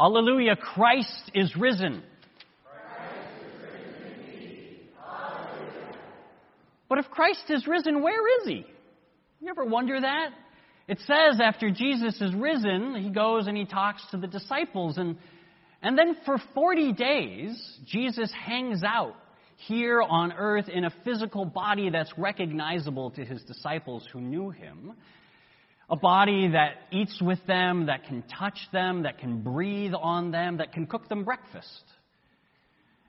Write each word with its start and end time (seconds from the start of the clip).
Alleluia, 0.00 0.56
Christ 0.56 1.30
is 1.34 1.54
risen. 1.56 2.02
But 6.88 6.98
if 6.98 7.10
Christ 7.10 7.44
is 7.50 7.66
risen, 7.66 8.02
where 8.02 8.40
is 8.40 8.48
he? 8.48 8.66
You 9.40 9.48
ever 9.50 9.64
wonder 9.64 10.00
that? 10.00 10.30
It 10.88 10.98
says 11.06 11.40
after 11.40 11.70
Jesus 11.70 12.20
is 12.20 12.34
risen, 12.34 12.96
he 12.96 13.10
goes 13.10 13.46
and 13.46 13.56
he 13.56 13.64
talks 13.64 14.02
to 14.10 14.16
the 14.16 14.26
disciples. 14.26 14.98
And, 14.98 15.16
and 15.82 15.96
then 15.96 16.16
for 16.24 16.36
40 16.54 16.94
days, 16.94 17.78
Jesus 17.86 18.32
hangs 18.32 18.82
out 18.82 19.14
here 19.56 20.02
on 20.02 20.32
earth 20.32 20.68
in 20.68 20.84
a 20.84 20.90
physical 21.04 21.44
body 21.44 21.90
that's 21.90 22.12
recognizable 22.16 23.10
to 23.12 23.24
his 23.24 23.42
disciples 23.42 24.08
who 24.12 24.20
knew 24.20 24.50
him. 24.50 24.94
A 25.90 25.96
body 25.96 26.48
that 26.52 26.76
eats 26.92 27.20
with 27.20 27.44
them, 27.46 27.86
that 27.86 28.04
can 28.04 28.22
touch 28.38 28.58
them, 28.72 29.02
that 29.02 29.18
can 29.18 29.42
breathe 29.42 29.92
on 29.92 30.30
them, 30.30 30.58
that 30.58 30.72
can 30.72 30.86
cook 30.86 31.08
them 31.08 31.24
breakfast. 31.24 31.82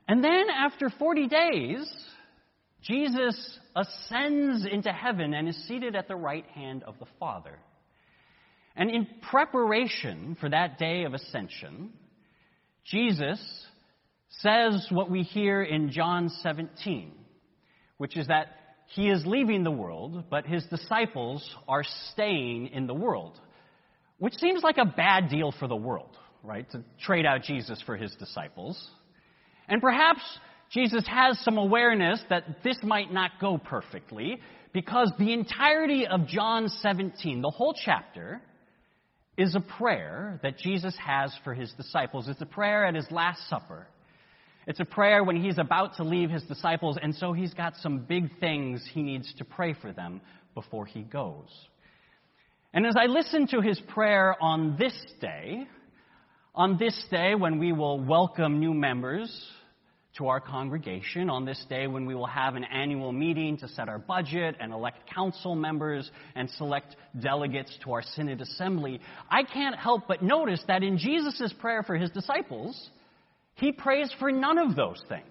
And 0.08 0.22
then 0.22 0.46
after 0.50 0.90
40 0.90 1.28
days, 1.28 1.94
Jesus 2.82 3.58
ascends 3.76 4.66
into 4.66 4.92
heaven 4.92 5.32
and 5.32 5.48
is 5.48 5.68
seated 5.68 5.94
at 5.94 6.08
the 6.08 6.16
right 6.16 6.46
hand 6.46 6.82
of 6.82 6.98
the 6.98 7.06
Father. 7.20 7.58
And 8.74 8.90
in 8.90 9.06
preparation 9.30 10.36
for 10.40 10.48
that 10.48 10.78
day 10.78 11.04
of 11.04 11.14
ascension, 11.14 11.90
Jesus 12.84 13.40
says 14.40 14.86
what 14.90 15.10
we 15.10 15.22
hear 15.22 15.62
in 15.62 15.92
John 15.92 16.30
17, 16.42 17.12
which 17.98 18.16
is 18.16 18.26
that 18.26 18.48
he 18.94 19.08
is 19.08 19.24
leaving 19.24 19.64
the 19.64 19.70
world, 19.70 20.24
but 20.30 20.46
his 20.46 20.64
disciples 20.66 21.48
are 21.66 21.82
staying 22.12 22.68
in 22.68 22.86
the 22.86 22.94
world, 22.94 23.40
which 24.18 24.34
seems 24.34 24.62
like 24.62 24.76
a 24.76 24.84
bad 24.84 25.30
deal 25.30 25.52
for 25.58 25.66
the 25.66 25.76
world, 25.76 26.16
right? 26.42 26.70
To 26.72 26.84
trade 27.02 27.24
out 27.24 27.42
Jesus 27.42 27.82
for 27.86 27.96
his 27.96 28.14
disciples. 28.16 28.90
And 29.66 29.80
perhaps 29.80 30.20
Jesus 30.70 31.06
has 31.06 31.38
some 31.40 31.56
awareness 31.56 32.20
that 32.28 32.62
this 32.62 32.76
might 32.82 33.10
not 33.10 33.32
go 33.40 33.56
perfectly 33.56 34.38
because 34.74 35.10
the 35.18 35.32
entirety 35.32 36.06
of 36.06 36.26
John 36.26 36.68
17, 36.68 37.40
the 37.40 37.50
whole 37.50 37.74
chapter, 37.84 38.42
is 39.38 39.54
a 39.54 39.60
prayer 39.60 40.38
that 40.42 40.58
Jesus 40.58 40.94
has 41.02 41.32
for 41.44 41.54
his 41.54 41.72
disciples. 41.72 42.28
It's 42.28 42.42
a 42.42 42.46
prayer 42.46 42.84
at 42.84 42.94
his 42.94 43.10
Last 43.10 43.48
Supper. 43.48 43.86
It's 44.66 44.80
a 44.80 44.84
prayer 44.84 45.24
when 45.24 45.42
he's 45.42 45.58
about 45.58 45.96
to 45.96 46.04
leave 46.04 46.30
his 46.30 46.42
disciples, 46.44 46.96
and 47.02 47.14
so 47.14 47.32
he's 47.32 47.52
got 47.52 47.74
some 47.76 47.98
big 48.00 48.38
things 48.38 48.88
he 48.92 49.02
needs 49.02 49.32
to 49.38 49.44
pray 49.44 49.74
for 49.74 49.92
them 49.92 50.20
before 50.54 50.86
he 50.86 51.02
goes. 51.02 51.48
And 52.72 52.86
as 52.86 52.94
I 52.96 53.06
listen 53.06 53.48
to 53.48 53.60
his 53.60 53.80
prayer 53.88 54.36
on 54.40 54.76
this 54.78 54.94
day, 55.20 55.66
on 56.54 56.78
this 56.78 57.04
day 57.10 57.34
when 57.34 57.58
we 57.58 57.72
will 57.72 57.98
welcome 57.98 58.60
new 58.60 58.72
members 58.72 59.30
to 60.18 60.28
our 60.28 60.40
congregation 60.40 61.30
on 61.30 61.46
this 61.46 61.64
day 61.70 61.86
when 61.86 62.04
we 62.04 62.14
will 62.14 62.26
have 62.26 62.54
an 62.54 62.64
annual 62.64 63.12
meeting 63.12 63.56
to 63.56 63.68
set 63.68 63.88
our 63.88 63.98
budget 63.98 64.54
and 64.60 64.72
elect 64.72 64.98
council 65.12 65.54
members 65.54 66.10
and 66.34 66.50
select 66.50 66.96
delegates 67.18 67.76
to 67.82 67.92
our 67.92 68.02
synod 68.02 68.40
assembly, 68.42 69.00
I 69.30 69.42
can't 69.42 69.74
help 69.74 70.06
but 70.06 70.22
notice 70.22 70.62
that 70.68 70.82
in 70.82 70.98
Jesus' 70.98 71.54
prayer 71.58 71.82
for 71.82 71.96
his 71.96 72.10
disciples, 72.10 72.90
he 73.54 73.72
prays 73.72 74.12
for 74.18 74.30
none 74.32 74.58
of 74.58 74.76
those 74.76 75.02
things. 75.08 75.24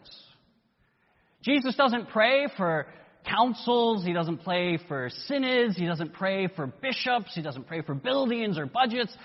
Jesus 1.43 1.75
doesn't 1.75 2.09
pray 2.09 2.47
for 2.55 2.87
councils, 3.27 4.05
he 4.05 4.13
doesn't 4.13 4.43
pray 4.43 4.77
for 4.87 5.09
synods, 5.27 5.75
he 5.75 5.85
doesn't 5.85 6.13
pray 6.13 6.47
for 6.47 6.67
bishops, 6.67 7.31
he 7.33 7.41
doesn't 7.41 7.67
pray 7.67 7.81
for 7.81 7.93
buildings 7.93 8.57
or 8.57 8.65
budgets. 8.65 9.15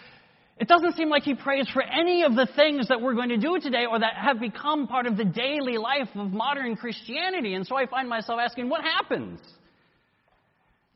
It 0.59 0.69
doesn't 0.69 0.97
seem 0.97 1.11
like 1.11 1.23
he 1.23 1.35
prays 1.35 1.69
for 1.69 1.83
any 1.83 2.23
of 2.23 2.35
the 2.35 2.49
things 2.57 2.89
that 2.89 3.03
we're 3.03 3.15
going 3.15 3.29
to 3.29 3.37
do 3.37 3.59
today 3.61 3.85
or 3.91 3.99
that 3.99 4.15
have 4.15 4.41
become 4.41 4.87
part 4.87 5.07
of 5.07 5.19
the 5.19 5.25
daily 5.25 5.77
life 5.77 6.09
of 6.15 6.33
modern 6.33 6.77
Christianity. 6.77 7.55
And 7.55 7.67
so 7.67 7.77
I 7.77 7.87
find 7.87 8.09
myself 8.09 8.41
asking, 8.43 8.71
what 8.71 8.83
happens? 8.83 9.39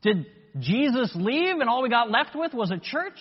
Did 0.01 0.25
Jesus 0.59 1.11
leave 1.13 1.59
and 1.59 1.69
all 1.69 1.83
we 1.83 1.89
got 1.89 2.09
left 2.09 2.35
with 2.35 2.55
was 2.55 2.71
a 2.71 2.79
church? 2.79 3.19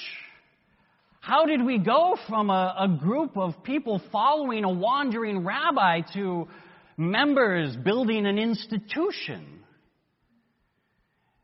How 1.20 1.44
did 1.44 1.64
we 1.64 1.78
go 1.78 2.16
from 2.28 2.48
a, 2.48 2.74
a 2.78 2.88
group 2.88 3.36
of 3.36 3.62
people 3.62 4.00
following 4.10 4.64
a 4.64 4.70
wandering 4.70 5.44
rabbi 5.44 6.00
to 6.14 6.48
members 6.96 7.76
building 7.76 8.26
an 8.26 8.38
institution? 8.38 9.60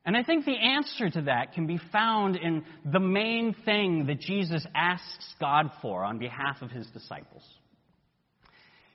And 0.06 0.16
I 0.16 0.22
think 0.22 0.44
the 0.44 0.56
answer 0.56 1.10
to 1.10 1.22
that 1.22 1.52
can 1.52 1.66
be 1.66 1.78
found 1.92 2.36
in 2.36 2.64
the 2.90 3.00
main 3.00 3.54
thing 3.64 4.06
that 4.06 4.20
Jesus 4.20 4.64
asks 4.74 5.34
God 5.40 5.70
for 5.82 6.04
on 6.04 6.18
behalf 6.18 6.62
of 6.62 6.70
his 6.70 6.86
disciples. 6.88 7.42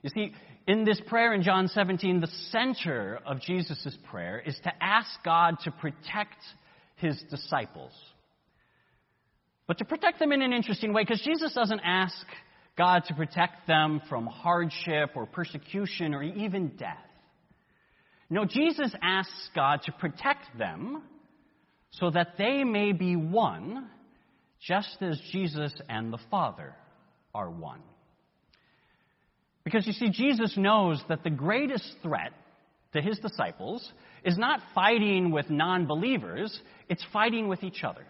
You 0.02 0.10
see, 0.10 0.34
in 0.68 0.84
this 0.84 1.00
prayer 1.08 1.34
in 1.34 1.44
John 1.44 1.68
17, 1.68 2.22
the 2.22 2.32
center 2.50 3.20
of 3.26 3.40
Jesus' 3.42 3.96
prayer 4.10 4.40
is 4.40 4.58
to 4.64 4.72
ask 4.82 5.10
God 5.24 5.58
to 5.66 5.72
protect 5.72 6.38
his 6.96 7.22
disciples. 7.30 7.92
But 9.72 9.78
to 9.78 9.86
protect 9.86 10.20
them 10.20 10.34
in 10.34 10.42
an 10.42 10.52
interesting 10.52 10.92
way, 10.92 11.04
because 11.04 11.22
Jesus 11.22 11.54
doesn't 11.54 11.80
ask 11.80 12.14
God 12.78 13.06
to 13.08 13.14
protect 13.14 13.68
them 13.68 14.02
from 14.10 14.26
hardship 14.28 15.12
or 15.16 15.26
persecution 15.26 16.14
or 16.14 16.22
even 16.22 16.74
death. 16.76 16.98
No, 18.30 18.44
Jesus 18.44 18.94
asks 19.02 19.50
God 19.56 19.80
to 19.86 19.94
protect 19.94 20.58
them 20.58 21.04
so 21.92 22.10
that 22.10 22.34
they 22.38 22.66
may 22.66 22.92
be 22.92 23.16
one, 23.16 23.88
just 24.60 24.98
as 25.00 25.18
Jesus 25.32 25.72
and 25.88 26.12
the 26.12 26.20
Father 26.30 26.76
are 27.34 27.50
one. 27.50 27.80
Because 29.64 29.88
you 29.88 29.94
see, 29.94 30.10
Jesus 30.10 30.58
knows 30.58 31.02
that 31.08 31.24
the 31.24 31.30
greatest 31.30 31.96
threat 32.04 32.34
to 32.92 33.02
his 33.02 33.18
disciples 33.20 33.90
is 34.26 34.38
not 34.38 34.60
fighting 34.76 35.32
with 35.32 35.50
non 35.50 35.86
believers, 35.88 36.60
it's 36.90 37.06
fighting 37.14 37.48
with 37.48 37.64
each 37.64 37.86
other. 37.86 38.06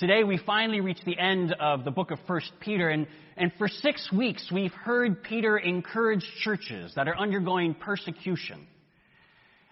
Today 0.00 0.24
we 0.24 0.38
finally 0.38 0.80
reach 0.80 1.00
the 1.04 1.18
end 1.18 1.54
of 1.60 1.84
the 1.84 1.90
book 1.90 2.10
of 2.10 2.18
1 2.26 2.40
Peter, 2.58 2.88
and, 2.88 3.06
and 3.36 3.52
for 3.58 3.68
six 3.68 4.10
weeks 4.10 4.50
we've 4.50 4.72
heard 4.72 5.22
Peter 5.22 5.58
encourage 5.58 6.24
churches 6.42 6.90
that 6.96 7.06
are 7.06 7.18
undergoing 7.18 7.74
persecution. 7.74 8.66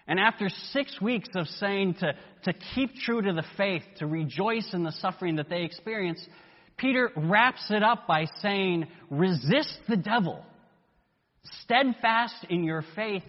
And 0.07 0.19
after 0.19 0.47
six 0.71 1.01
weeks 1.01 1.29
of 1.33 1.47
saying 1.47 1.95
to, 2.01 2.13
to 2.43 2.53
keep 2.75 2.93
true 2.97 3.23
to 3.23 3.33
the 3.33 3.43
faith, 3.57 3.81
to 3.97 4.05
rejoice 4.05 4.69
in 4.71 4.83
the 4.83 4.91
suffering 4.91 5.37
that 5.37 5.49
they 5.49 5.63
experience, 5.63 6.23
Peter 6.77 7.09
wraps 7.15 7.65
it 7.71 7.81
up 7.81 8.05
by 8.05 8.25
saying, 8.39 8.85
resist 9.09 9.79
the 9.87 9.97
devil, 9.97 10.45
steadfast 11.63 12.45
in 12.51 12.63
your 12.63 12.83
faith, 12.95 13.23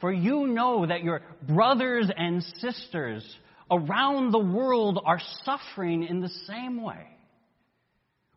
for 0.00 0.12
you 0.12 0.46
know 0.46 0.86
that 0.86 1.02
your 1.02 1.20
brothers 1.48 2.08
and 2.16 2.44
sisters 2.58 3.24
around 3.70 4.32
the 4.32 4.38
world 4.38 5.00
are 5.04 5.20
suffering 5.44 6.04
in 6.04 6.20
the 6.20 6.30
same 6.46 6.82
way. 6.82 7.06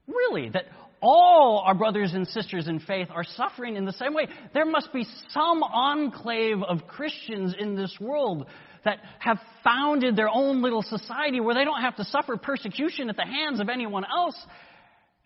Really, 0.08 0.50
that 0.50 0.66
all 1.02 1.64
our 1.66 1.76
brothers 1.76 2.14
and 2.14 2.28
sisters 2.28 2.68
in 2.68 2.80
faith 2.80 3.10
are 3.12 3.24
suffering 3.24 3.76
in 3.76 3.86
the 3.86 3.94
same 3.94 4.14
way. 4.14 4.28
There 4.54 4.66
must 4.66 4.92
be 4.94 5.06
some 5.30 5.62
enclave 5.64 6.64
of 6.64 6.88
Christians 6.88 7.54
in 7.58 7.76
this 7.76 7.96
world 8.00 8.48
that 8.84 9.00
have 9.20 9.38
founded 9.64 10.16
their 10.16 10.30
own 10.30 10.62
little 10.62 10.82
society 10.82 11.40
where 11.40 11.54
they 11.54 11.66
don't 11.66 11.82
have 11.82 11.98
to 11.98 12.06
suffer 12.06 12.38
persecution 12.38 13.10
at 13.10 13.18
the 13.18 13.26
hands 13.26 13.60
of 13.60 13.70
anyone 13.70 14.06
else. 14.06 14.38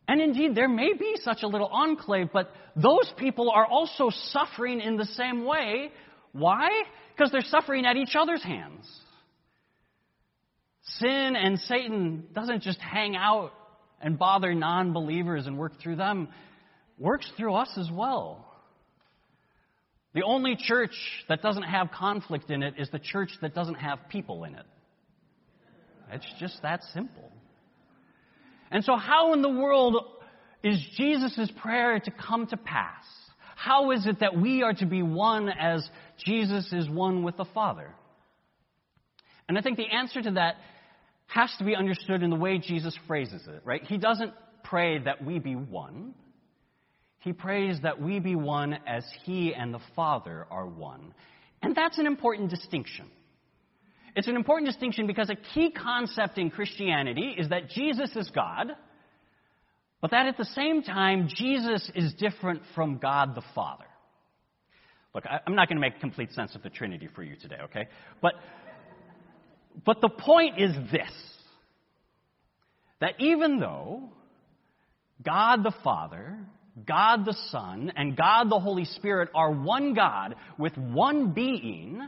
And 0.08 0.20
indeed, 0.20 0.56
there 0.56 0.68
may 0.68 0.94
be 0.94 1.16
such 1.22 1.44
a 1.44 1.48
little 1.48 1.68
enclave, 1.68 2.30
but 2.34 2.52
those 2.76 3.12
people 3.18 3.52
are 3.52 3.66
also 3.66 4.10
suffering 4.32 4.82
in 4.82 4.98
the 4.98 5.06
same 5.06 5.46
way. 5.46 5.92
Why? 6.34 6.70
Because 7.16 7.32
they're 7.32 7.42
suffering 7.42 7.86
at 7.86 7.98
each 7.98 8.16
other's 8.16 8.44
hands. 8.44 8.90
Sin 10.84 11.36
and 11.36 11.60
Satan 11.60 12.28
doesn't 12.34 12.64
just 12.64 12.80
hang 12.80 13.16
out 13.16 13.52
and 14.02 14.18
bother 14.18 14.54
non 14.54 14.94
believers 14.94 15.46
and 15.46 15.58
work 15.58 15.74
through 15.82 15.98
them, 15.98 16.30
works 16.98 17.30
through 17.38 17.54
us 17.54 17.70
as 17.78 17.90
well. 17.92 18.48
The 20.14 20.24
only 20.24 20.58
church 20.58 20.96
that 21.30 21.42
doesn't 21.42 21.64
have 21.64 21.92
conflict 21.92 22.50
in 22.50 22.64
it 22.64 22.76
is 22.78 22.90
the 22.90 23.00
church 23.00 23.30
that 23.42 23.54
doesn't 23.54 23.76
have 23.76 24.00
people 24.10 24.44
in 24.44 24.56
it. 24.56 24.66
It's 26.12 26.26
just 26.40 26.62
that 26.64 26.82
simple. 26.94 27.32
And 28.72 28.84
so, 28.84 28.98
how 28.98 29.34
in 29.34 29.42
the 29.42 29.50
world 29.50 29.98
is 30.64 30.84
Jesus' 30.98 31.50
prayer 31.62 32.00
to 32.00 32.12
come 32.12 32.48
to 32.48 32.58
pass? 32.58 33.04
How 33.56 33.92
is 33.92 34.06
it 34.08 34.20
that 34.20 34.36
we 34.36 34.64
are 34.64 34.74
to 34.74 34.86
be 34.86 35.04
one 35.04 35.48
as 35.48 35.88
Jesus 36.26 36.72
is 36.74 36.90
one 36.90 37.24
with 37.24 37.38
the 37.38 37.46
Father? 37.46 37.94
And 39.52 39.58
I 39.58 39.62
think 39.62 39.76
the 39.76 39.94
answer 39.94 40.22
to 40.22 40.32
that 40.32 40.56
has 41.28 41.54
to 41.58 41.66
be 41.66 41.76
understood 41.76 42.24
in 42.24 42.30
the 42.30 42.38
way 42.38 42.58
Jesus 42.58 42.98
phrases 43.06 43.42
it, 43.50 43.62
right? 43.66 43.84
He 43.84 43.98
doesn't 43.98 44.32
pray 44.64 45.00
that 45.00 45.26
we 45.26 45.40
be 45.40 45.58
one. 45.58 46.14
He 47.20 47.34
prays 47.34 47.78
that 47.84 48.02
we 48.02 48.20
be 48.20 48.34
one 48.38 48.80
as 48.88 49.04
He 49.26 49.54
and 49.54 49.74
the 49.74 49.82
Father 49.94 50.48
are 50.50 50.66
one. 50.66 51.14
And 51.62 51.76
that's 51.76 51.98
an 51.98 52.08
important 52.08 52.50
distinction. 52.50 53.08
It's 54.16 54.30
an 54.30 54.38
important 54.38 54.68
distinction 54.70 55.06
because 55.06 55.30
a 55.30 55.36
key 55.36 55.70
concept 55.70 56.38
in 56.38 56.50
Christianity 56.50 57.36
is 57.38 57.50
that 57.50 57.68
Jesus 57.72 58.16
is 58.16 58.32
God, 58.34 58.68
but 60.00 60.12
that 60.12 60.28
at 60.28 60.38
the 60.38 60.46
same 60.46 60.82
time, 60.82 61.28
Jesus 61.28 61.92
is 61.94 62.14
different 62.14 62.62
from 62.74 63.00
God 63.00 63.36
the 63.36 63.44
Father. 63.54 63.84
Look, 65.14 65.26
I, 65.26 65.40
am 65.46 65.56
not 65.56 65.68
going 65.68 65.76
to 65.76 65.82
make 65.82 66.00
complete 66.00 66.32
sense 66.32 66.56
of 66.56 66.64
the 66.64 66.70
Trinity 66.70 67.10
for 67.14 67.22
you 67.22 67.36
today, 67.36 67.58
okay? 67.64 67.88
But, 68.22 68.36
but 69.86 70.02
the 70.02 70.10
point 70.10 70.60
is 70.60 70.74
this 70.92 71.12
that 73.00 73.20
even 73.20 73.60
though 73.60 74.10
God 75.24 75.64
the 75.64 75.74
Father, 75.84 76.38
God 76.88 77.26
the 77.26 77.36
Son, 77.50 77.92
and 77.96 78.16
God 78.16 78.50
the 78.50 78.60
Holy 78.60 78.86
Spirit 78.86 79.30
are 79.34 79.52
one 79.52 79.94
God 79.94 80.36
with 80.58 80.78
one 80.78 81.32
being, 81.34 82.02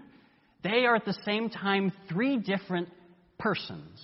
they 0.64 0.86
are 0.86 0.96
at 0.96 1.06
the 1.06 1.18
same 1.26 1.50
time 1.50 1.92
three 2.10 2.38
different 2.38 2.90
persons 3.40 4.00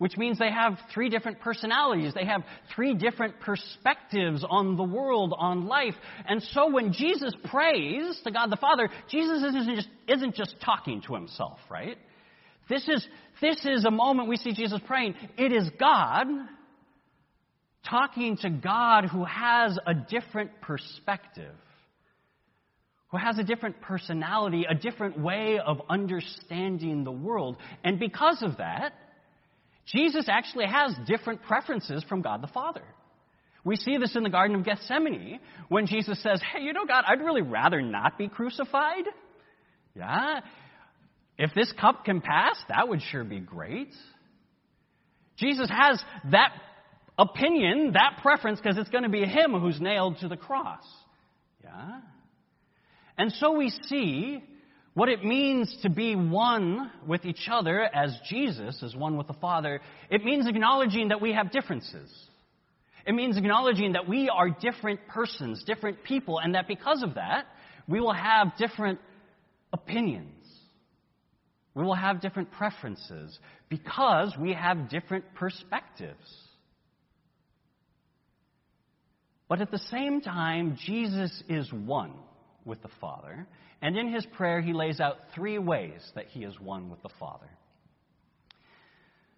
which 0.00 0.16
means 0.16 0.38
they 0.38 0.50
have 0.50 0.78
three 0.94 1.10
different 1.10 1.40
personalities. 1.40 2.14
They 2.14 2.24
have 2.24 2.42
three 2.74 2.94
different 2.94 3.38
perspectives 3.38 4.42
on 4.48 4.78
the 4.78 4.82
world, 4.82 5.34
on 5.36 5.66
life. 5.66 5.92
And 6.26 6.42
so 6.54 6.70
when 6.70 6.94
Jesus 6.94 7.34
prays 7.44 8.18
to 8.24 8.30
God 8.30 8.50
the 8.50 8.56
Father, 8.56 8.88
Jesus 9.10 9.42
isn't 9.42 9.76
just, 9.76 9.88
isn't 10.08 10.34
just 10.36 10.54
talking 10.64 11.02
to 11.02 11.14
himself, 11.14 11.58
right? 11.70 11.98
This 12.70 12.88
is, 12.88 13.06
this 13.42 13.58
is 13.66 13.84
a 13.84 13.90
moment 13.90 14.28
we 14.28 14.36
see 14.36 14.52
Jesus 14.52 14.80
praying. 14.86 15.14
It 15.36 15.52
is 15.52 15.68
God 15.78 16.26
talking 17.88 18.36
to 18.38 18.48
God 18.48 19.06
who 19.06 19.24
has 19.24 19.76
a 19.86 19.92
different 19.92 20.60
perspective, 20.60 21.54
who 23.08 23.18
has 23.18 23.38
a 23.38 23.42
different 23.42 23.80
personality, 23.80 24.66
a 24.70 24.74
different 24.74 25.18
way 25.18 25.58
of 25.58 25.82
understanding 25.90 27.02
the 27.02 27.10
world. 27.10 27.56
And 27.82 27.98
because 27.98 28.40
of 28.42 28.58
that, 28.58 28.92
Jesus 29.86 30.26
actually 30.28 30.66
has 30.66 30.94
different 31.08 31.42
preferences 31.42 32.04
from 32.08 32.22
God 32.22 32.40
the 32.40 32.46
Father. 32.48 32.84
We 33.64 33.74
see 33.76 33.98
this 33.98 34.14
in 34.14 34.22
the 34.22 34.30
Garden 34.30 34.56
of 34.56 34.64
Gethsemane 34.64 35.40
when 35.68 35.86
Jesus 35.86 36.22
says, 36.22 36.40
Hey, 36.40 36.62
you 36.62 36.72
know, 36.72 36.86
God, 36.86 37.04
I'd 37.06 37.20
really 37.20 37.42
rather 37.42 37.82
not 37.82 38.16
be 38.16 38.28
crucified. 38.28 39.04
Yeah. 39.96 40.40
If 41.40 41.54
this 41.54 41.72
cup 41.80 42.04
can 42.04 42.20
pass, 42.20 42.56
that 42.68 42.86
would 42.86 43.00
sure 43.00 43.24
be 43.24 43.40
great. 43.40 43.88
Jesus 45.38 45.70
has 45.70 45.98
that 46.30 46.52
opinion, 47.18 47.92
that 47.94 48.18
preference, 48.20 48.60
because 48.60 48.76
it's 48.76 48.90
going 48.90 49.04
to 49.04 49.08
be 49.10 49.24
him 49.24 49.58
who's 49.58 49.80
nailed 49.80 50.18
to 50.18 50.28
the 50.28 50.36
cross. 50.36 50.84
Yeah. 51.64 52.00
And 53.16 53.32
so 53.32 53.52
we 53.52 53.70
see 53.86 54.44
what 54.92 55.08
it 55.08 55.24
means 55.24 55.74
to 55.80 55.88
be 55.88 56.14
one 56.14 56.90
with 57.06 57.24
each 57.24 57.48
other 57.50 57.80
as 57.80 58.14
Jesus 58.28 58.82
is 58.82 58.94
one 58.94 59.16
with 59.16 59.26
the 59.26 59.32
Father, 59.32 59.80
it 60.10 60.22
means 60.22 60.46
acknowledging 60.46 61.08
that 61.08 61.22
we 61.22 61.32
have 61.32 61.50
differences. 61.50 62.12
It 63.06 63.14
means 63.14 63.38
acknowledging 63.38 63.94
that 63.94 64.06
we 64.06 64.28
are 64.28 64.50
different 64.50 65.00
persons, 65.08 65.64
different 65.64 66.04
people, 66.04 66.38
and 66.38 66.54
that 66.54 66.68
because 66.68 67.02
of 67.02 67.14
that, 67.14 67.46
we 67.88 67.98
will 67.98 68.12
have 68.12 68.58
different 68.58 68.98
opinions. 69.72 70.39
We 71.74 71.84
will 71.84 71.94
have 71.94 72.20
different 72.20 72.50
preferences 72.50 73.38
because 73.68 74.34
we 74.38 74.52
have 74.52 74.88
different 74.88 75.24
perspectives. 75.34 76.18
But 79.48 79.60
at 79.60 79.70
the 79.70 79.78
same 79.78 80.20
time, 80.20 80.78
Jesus 80.86 81.42
is 81.48 81.72
one 81.72 82.12
with 82.64 82.82
the 82.82 82.90
Father. 83.00 83.46
And 83.82 83.96
in 83.96 84.12
his 84.12 84.26
prayer, 84.26 84.60
he 84.60 84.72
lays 84.72 85.00
out 85.00 85.16
three 85.34 85.58
ways 85.58 86.00
that 86.14 86.26
he 86.26 86.44
is 86.44 86.58
one 86.60 86.90
with 86.90 87.02
the 87.02 87.08
Father. 87.18 87.48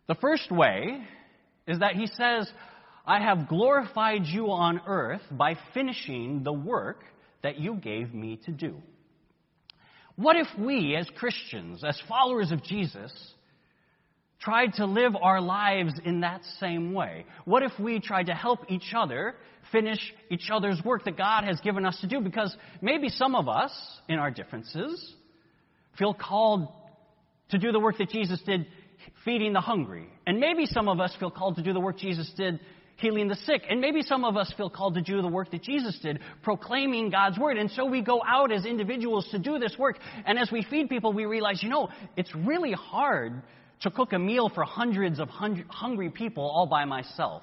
The 0.09 0.15
first 0.17 0.51
way 0.51 0.99
is 1.67 1.79
that 1.79 1.95
he 1.95 2.07
says, 2.07 2.51
I 3.07 3.21
have 3.21 3.49
glorified 3.49 4.27
you 4.27 4.51
on 4.51 4.81
earth 4.87 5.23
by 5.31 5.57
finishing 5.75 6.43
the 6.43 6.53
work 6.53 7.05
that 7.43 7.59
you 7.59 7.77
gave 7.77 8.13
me 8.13 8.39
to 8.45 8.51
do. 8.53 8.77
What 10.17 10.37
if 10.37 10.47
we, 10.59 10.97
as 10.97 11.09
Christians, 11.17 11.83
as 11.85 12.01
followers 12.09 12.53
of 12.53 12.63
Jesus, 12.63 13.13
tried 14.41 14.75
to 14.75 14.87
live 14.87 15.15
our 15.21 15.41
lives 15.41 15.95
in 16.05 16.21
that 16.21 16.43
same 16.61 16.93
way? 16.93 17.25
What 17.45 17.63
if 17.63 17.73
we 17.79 18.01
tried 18.01 18.27
to 18.27 18.35
help 18.35 18.71
each 18.71 18.93
other 18.95 19.35
finish 19.71 20.01
each 20.31 20.51
other's 20.53 20.83
work 20.85 21.05
that 21.05 21.17
God 21.17 21.45
has 21.45 21.61
given 21.61 21.87
us 21.87 21.99
to 22.01 22.07
do? 22.07 22.21
Because 22.21 22.55
maybe 22.81 23.09
some 23.09 23.35
of 23.35 23.49
us, 23.49 23.73
in 24.09 24.19
our 24.19 24.31
differences, 24.31 25.15
feel 25.99 26.15
called 26.15 26.69
to 27.51 27.59
do 27.59 27.73
the 27.73 27.81
work 27.81 27.99
that 27.99 28.11
Jesus 28.11 28.41
did 28.45 28.67
feeding 29.25 29.53
the 29.53 29.61
hungry. 29.61 30.09
And 30.27 30.41
maybe 30.41 30.67
some 30.67 30.89
of 30.89 31.01
us 31.01 31.15
feel 31.19 31.31
called 31.31 31.57
to 31.57 31.63
do 31.63 31.73
the 31.73 31.81
work 31.81 31.99
Jesus 31.99 32.31
did 32.37 32.61
healing 33.03 33.29
the 33.29 33.37
sick. 33.45 33.63
And 33.69 33.81
maybe 33.81 34.01
some 34.01 34.25
of 34.25 34.37
us 34.39 34.53
feel 34.57 34.71
called 34.71 34.95
to 34.95 35.03
do 35.03 35.21
the 35.21 35.29
work 35.29 35.51
that 35.51 35.63
Jesus 35.63 35.99
did, 36.03 36.21
proclaiming 36.43 37.11
God's 37.11 37.39
word. 37.39 37.59
And 37.59 37.71
so 37.73 37.85
we 37.85 38.01
go 38.01 38.23
out 38.27 38.51
as 38.51 38.65
individuals 38.65 39.29
to 39.33 39.39
do 39.39 39.59
this 39.59 39.77
work. 39.79 39.99
And 40.25 40.39
as 40.39 40.51
we 40.51 40.65
feed 40.71 40.89
people, 40.89 41.13
we 41.13 41.27
realize, 41.27 41.63
you 41.63 41.69
know, 41.69 41.91
it's 42.17 42.35
really 42.35 42.73
hard 42.73 43.43
to 43.83 43.91
cook 43.91 44.15
a 44.15 44.19
meal 44.19 44.49
for 44.49 44.65
hundreds 44.65 45.19
of 45.19 45.29
hungry 45.29 46.09
people 46.09 46.45
all 46.45 46.67
by 46.67 46.87
myself. 46.87 47.43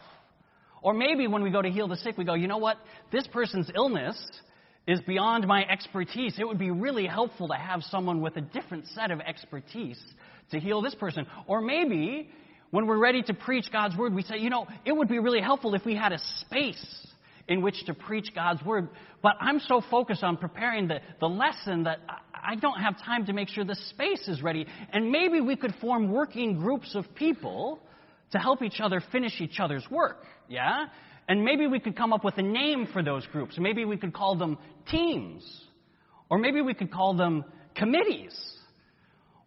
Or 0.81 0.93
maybe 0.93 1.27
when 1.27 1.43
we 1.43 1.51
go 1.51 1.61
to 1.61 1.69
heal 1.69 1.87
the 1.87 1.97
sick, 1.97 2.17
we 2.17 2.23
go, 2.23 2.33
you 2.33 2.47
know 2.47 2.57
what? 2.57 2.77
This 3.11 3.27
person's 3.27 3.69
illness 3.75 4.17
is 4.87 5.01
beyond 5.01 5.45
my 5.45 5.65
expertise. 5.65 6.35
It 6.39 6.47
would 6.47 6.57
be 6.57 6.71
really 6.71 7.05
helpful 7.05 7.49
to 7.49 7.53
have 7.53 7.83
someone 7.91 8.21
with 8.21 8.37
a 8.37 8.41
different 8.41 8.87
set 8.95 9.11
of 9.11 9.19
expertise 9.19 10.01
to 10.51 10.59
heal 10.59 10.81
this 10.81 10.95
person. 10.95 11.27
Or 11.47 11.61
maybe 11.61 12.29
when 12.71 12.85
we're 12.85 12.99
ready 12.99 13.21
to 13.23 13.33
preach 13.33 13.71
God's 13.71 13.97
word, 13.97 14.13
we 14.13 14.21
say, 14.21 14.37
you 14.37 14.49
know, 14.49 14.67
it 14.85 14.91
would 14.91 15.07
be 15.07 15.19
really 15.19 15.41
helpful 15.41 15.73
if 15.73 15.85
we 15.85 15.95
had 15.95 16.11
a 16.11 16.19
space 16.41 17.07
in 17.47 17.61
which 17.61 17.83
to 17.85 17.93
preach 17.93 18.29
God's 18.35 18.63
word. 18.63 18.89
But 19.23 19.33
I'm 19.41 19.59
so 19.59 19.81
focused 19.89 20.23
on 20.23 20.37
preparing 20.37 20.87
the, 20.87 20.99
the 21.19 21.27
lesson 21.27 21.83
that 21.83 21.99
I 22.33 22.55
don't 22.55 22.79
have 22.79 22.97
time 23.03 23.25
to 23.25 23.33
make 23.33 23.49
sure 23.49 23.65
the 23.65 23.75
space 23.89 24.27
is 24.27 24.41
ready. 24.41 24.67
And 24.93 25.11
maybe 25.11 25.41
we 25.41 25.55
could 25.55 25.73
form 25.81 26.11
working 26.11 26.59
groups 26.59 26.93
of 26.95 27.05
people 27.15 27.79
to 28.31 28.37
help 28.37 28.61
each 28.61 28.79
other 28.79 29.01
finish 29.11 29.41
each 29.41 29.59
other's 29.59 29.85
work. 29.89 30.23
Yeah? 30.47 30.85
And 31.27 31.43
maybe 31.43 31.65
we 31.65 31.79
could 31.79 31.97
come 31.97 32.13
up 32.13 32.23
with 32.23 32.37
a 32.37 32.43
name 32.43 32.87
for 32.93 33.03
those 33.03 33.25
groups. 33.27 33.55
Maybe 33.57 33.83
we 33.83 33.97
could 33.97 34.13
call 34.13 34.35
them 34.35 34.57
teams. 34.89 35.43
Or 36.29 36.37
maybe 36.37 36.61
we 36.61 36.75
could 36.75 36.91
call 36.91 37.15
them 37.15 37.43
committees. 37.75 38.35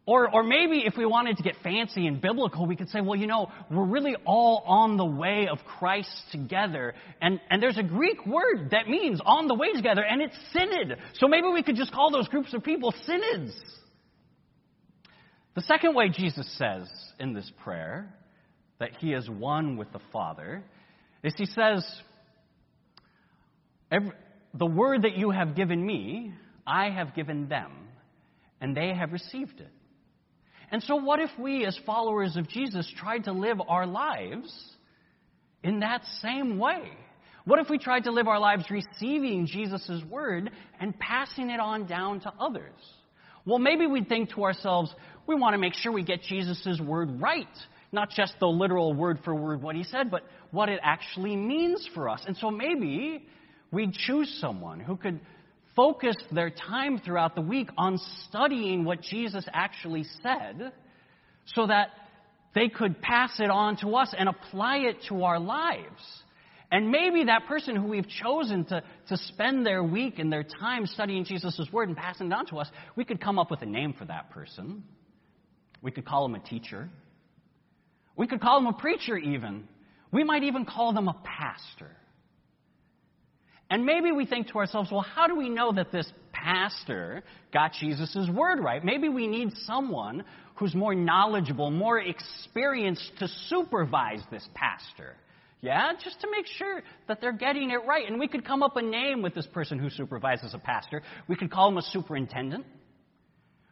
Or, 0.04 0.28
or 0.28 0.42
maybe 0.42 0.82
if 0.84 0.96
we 0.96 1.06
wanted 1.06 1.36
to 1.36 1.44
get 1.44 1.54
fancy 1.62 2.08
and 2.08 2.20
biblical, 2.20 2.66
we 2.66 2.74
could 2.74 2.88
say, 2.88 3.00
well, 3.00 3.14
you 3.14 3.28
know, 3.28 3.52
we're 3.70 3.84
really 3.84 4.16
all 4.24 4.64
on 4.66 4.96
the 4.96 5.04
way 5.04 5.46
of 5.48 5.58
Christ 5.64 6.10
together. 6.32 6.94
And, 7.20 7.40
and 7.50 7.62
there's 7.62 7.78
a 7.78 7.84
Greek 7.84 8.26
word 8.26 8.70
that 8.72 8.88
means 8.88 9.20
on 9.24 9.46
the 9.46 9.54
way 9.54 9.72
together, 9.72 10.02
and 10.02 10.20
it's 10.20 10.34
synod. 10.52 10.98
So 11.14 11.28
maybe 11.28 11.46
we 11.46 11.62
could 11.62 11.76
just 11.76 11.92
call 11.92 12.10
those 12.10 12.26
groups 12.26 12.52
of 12.52 12.64
people 12.64 12.92
synods. 13.06 13.54
The 15.54 15.62
second 15.62 15.94
way 15.94 16.08
Jesus 16.08 16.52
says 16.58 16.88
in 17.20 17.32
this 17.32 17.50
prayer 17.62 18.12
that 18.80 18.96
he 18.98 19.12
is 19.12 19.30
one 19.30 19.76
with 19.76 19.92
the 19.92 20.00
Father 20.12 20.64
is 21.22 21.32
he 21.36 21.46
says, 21.46 21.86
The 23.90 24.66
word 24.66 25.02
that 25.02 25.16
you 25.16 25.30
have 25.30 25.54
given 25.54 25.84
me, 25.84 26.34
I 26.66 26.90
have 26.90 27.14
given 27.14 27.48
them, 27.48 27.70
and 28.60 28.76
they 28.76 28.92
have 28.92 29.12
received 29.12 29.60
it. 29.60 29.70
And 30.72 30.82
so, 30.82 30.96
what 30.96 31.20
if 31.20 31.30
we, 31.38 31.66
as 31.66 31.78
followers 31.84 32.36
of 32.36 32.48
Jesus, 32.48 32.90
tried 32.98 33.24
to 33.24 33.32
live 33.32 33.58
our 33.68 33.86
lives 33.86 34.50
in 35.62 35.80
that 35.80 36.02
same 36.22 36.58
way? 36.58 36.90
What 37.44 37.58
if 37.58 37.68
we 37.68 37.76
tried 37.76 38.04
to 38.04 38.10
live 38.10 38.26
our 38.26 38.40
lives 38.40 38.64
receiving 38.70 39.46
Jesus' 39.46 40.02
word 40.08 40.50
and 40.80 40.98
passing 40.98 41.50
it 41.50 41.60
on 41.60 41.86
down 41.86 42.20
to 42.20 42.32
others? 42.40 42.72
Well, 43.44 43.58
maybe 43.58 43.86
we'd 43.86 44.08
think 44.08 44.30
to 44.30 44.44
ourselves, 44.44 44.94
we 45.26 45.34
want 45.34 45.52
to 45.52 45.58
make 45.58 45.74
sure 45.74 45.92
we 45.92 46.04
get 46.04 46.22
Jesus' 46.22 46.80
word 46.80 47.20
right. 47.20 47.46
Not 47.90 48.08
just 48.10 48.34
the 48.40 48.46
literal 48.46 48.94
word 48.94 49.18
for 49.24 49.34
word 49.34 49.60
what 49.60 49.76
he 49.76 49.84
said, 49.84 50.10
but 50.10 50.22
what 50.52 50.70
it 50.70 50.80
actually 50.82 51.36
means 51.36 51.86
for 51.94 52.08
us. 52.08 52.22
And 52.26 52.34
so 52.38 52.50
maybe 52.50 53.26
we'd 53.70 53.92
choose 53.92 54.38
someone 54.40 54.80
who 54.80 54.96
could 54.96 55.20
focus 55.74 56.16
their 56.30 56.50
time 56.50 57.00
throughout 57.04 57.34
the 57.34 57.40
week 57.40 57.68
on 57.76 57.98
studying 58.28 58.84
what 58.84 59.00
Jesus 59.02 59.44
actually 59.52 60.04
said 60.22 60.72
so 61.54 61.66
that 61.66 61.88
they 62.54 62.68
could 62.68 63.00
pass 63.00 63.40
it 63.40 63.50
on 63.50 63.76
to 63.78 63.96
us 63.96 64.14
and 64.16 64.28
apply 64.28 64.78
it 64.78 64.96
to 65.08 65.24
our 65.24 65.40
lives. 65.40 66.02
And 66.70 66.90
maybe 66.90 67.24
that 67.24 67.46
person 67.46 67.76
who 67.76 67.88
we've 67.88 68.08
chosen 68.08 68.64
to, 68.66 68.82
to 69.08 69.16
spend 69.16 69.66
their 69.66 69.82
week 69.82 70.18
and 70.18 70.32
their 70.32 70.42
time 70.42 70.86
studying 70.86 71.24
Jesus' 71.24 71.60
word 71.70 71.88
and 71.88 71.96
passing 71.96 72.28
it 72.28 72.32
on 72.32 72.46
to 72.46 72.56
us, 72.56 72.68
we 72.96 73.04
could 73.04 73.20
come 73.20 73.38
up 73.38 73.50
with 73.50 73.60
a 73.62 73.66
name 73.66 73.92
for 73.92 74.06
that 74.06 74.30
person. 74.30 74.82
We 75.82 75.90
could 75.90 76.06
call 76.06 76.24
him 76.24 76.34
a 76.34 76.38
teacher. 76.38 76.88
We 78.16 78.26
could 78.26 78.40
call 78.40 78.58
him 78.58 78.66
a 78.66 78.72
preacher, 78.72 79.16
even. 79.16 79.68
We 80.10 80.24
might 80.24 80.44
even 80.44 80.64
call 80.64 80.92
them 80.92 81.08
a 81.08 81.16
pastor. 81.24 81.90
And 83.72 83.86
maybe 83.86 84.12
we 84.12 84.26
think 84.26 84.48
to 84.48 84.58
ourselves, 84.58 84.90
well, 84.92 85.00
how 85.00 85.26
do 85.26 85.34
we 85.34 85.48
know 85.48 85.72
that 85.72 85.90
this 85.90 86.06
pastor 86.30 87.22
got 87.54 87.72
Jesus' 87.72 88.28
word 88.30 88.60
right? 88.60 88.84
Maybe 88.84 89.08
we 89.08 89.26
need 89.26 89.48
someone 89.64 90.24
who's 90.56 90.74
more 90.74 90.94
knowledgeable, 90.94 91.70
more 91.70 91.98
experienced 91.98 93.10
to 93.20 93.28
supervise 93.48 94.20
this 94.30 94.46
pastor. 94.52 95.16
Yeah, 95.62 95.92
just 96.04 96.20
to 96.20 96.28
make 96.30 96.44
sure 96.58 96.82
that 97.08 97.22
they're 97.22 97.32
getting 97.32 97.70
it 97.70 97.78
right. 97.88 98.06
And 98.06 98.20
we 98.20 98.28
could 98.28 98.44
come 98.44 98.62
up 98.62 98.76
a 98.76 98.82
name 98.82 99.22
with 99.22 99.34
this 99.34 99.46
person 99.46 99.78
who 99.78 99.88
supervises 99.88 100.52
a 100.52 100.58
pastor. 100.58 101.00
We 101.26 101.34
could 101.34 101.50
call 101.50 101.68
him 101.68 101.78
a 101.78 101.82
superintendent. 101.82 102.66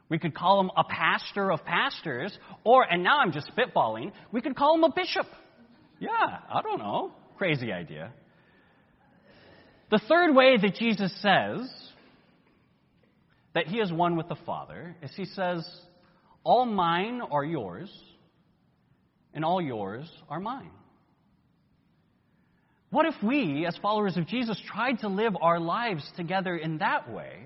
We 0.09 0.19
could 0.19 0.35
call 0.35 0.61
him 0.61 0.71
a 0.79 0.85
pastor 0.85 1.53
of 1.53 1.63
pastors. 1.67 2.33
Or, 2.65 2.91
and 2.91 3.03
now 3.03 3.19
I'm 3.19 3.33
just 3.33 3.51
spitballing, 3.55 4.13
we 4.33 4.41
could 4.41 4.57
call 4.57 4.77
him 4.77 4.85
a 4.85 4.93
bishop. 4.97 5.27
Yeah, 5.99 6.09
I 6.11 6.63
don't 6.63 6.79
know. 6.79 7.13
Crazy 7.37 7.71
idea. 7.71 8.15
The 9.91 10.01
third 10.09 10.35
way 10.35 10.57
that 10.57 10.77
Jesus 10.77 11.13
says 11.21 11.69
that 13.55 13.67
he 13.67 13.79
is 13.79 13.93
one 13.93 14.17
with 14.17 14.29
the 14.29 14.37
Father 14.47 14.95
is 15.03 15.11
he 15.17 15.25
says, 15.25 15.69
All 16.45 16.65
mine 16.65 17.21
are 17.21 17.45
yours, 17.45 17.91
and 19.35 19.45
all 19.45 19.61
yours 19.61 20.09
are 20.29 20.39
mine. 20.39 20.71
What 22.91 23.07
if 23.07 23.15
we, 23.23 23.67
as 23.67 23.77
followers 23.79 24.17
of 24.17 24.29
Jesus, 24.29 24.61
tried 24.73 25.01
to 25.01 25.09
live 25.09 25.35
our 25.41 25.59
lives 25.59 26.09
together 26.17 26.57
in 26.57 26.79
that 26.79 27.11
way, 27.11 27.37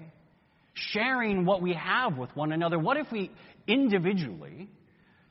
sharing 0.74 1.46
what 1.46 1.62
we 1.62 1.74
have 1.74 2.18
with 2.18 2.34
one 2.36 2.52
another? 2.52 2.78
What 2.78 2.98
if 2.98 3.06
we 3.10 3.30
individually 3.66 4.68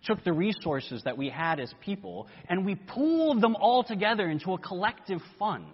took 0.03 0.23
the 0.23 0.33
resources 0.33 1.03
that 1.05 1.17
we 1.17 1.29
had 1.29 1.59
as 1.59 1.73
people 1.81 2.27
and 2.49 2.65
we 2.65 2.75
pooled 2.75 3.41
them 3.41 3.55
all 3.55 3.83
together 3.83 4.29
into 4.29 4.53
a 4.53 4.57
collective 4.57 5.19
fund 5.39 5.65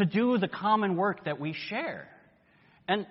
to 0.00 0.04
do 0.04 0.38
the 0.38 0.48
common 0.48 0.96
work 0.96 1.24
that 1.24 1.38
we 1.38 1.54
share? 1.68 2.08
And 2.88 3.06